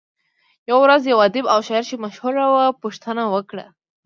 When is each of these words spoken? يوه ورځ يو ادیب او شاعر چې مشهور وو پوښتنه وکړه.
يوه 0.69 0.79
ورځ 0.83 1.01
يو 1.11 1.17
ادیب 1.27 1.45
او 1.53 1.59
شاعر 1.67 1.83
چې 1.89 1.95
مشهور 2.05 2.33
وو 2.53 2.77
پوښتنه 2.83 3.23
وکړه. 3.33 3.65